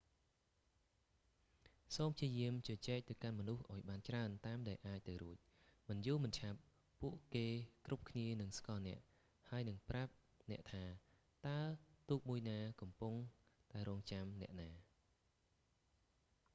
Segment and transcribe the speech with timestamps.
[1.95, 5.37] សូមព្យាយាមជជែកទៅកាន់មនុស្សឱ្យបានច្រើនតាមដែលអាចទៅរួច
[5.87, 6.57] មិនយូរមិនឆាប់
[7.01, 7.45] ពួកគេ
[7.85, 8.99] គ្រប់គ្នានឹងស្គាល់អ្នក
[9.49, 10.11] ហើយនិងប្រាប់
[10.51, 10.83] អ្នកថា
[11.47, 11.59] តើ
[12.09, 13.13] ទូកមួយណាកំពុង
[13.73, 14.69] តែរង់ចាំអ្នកណា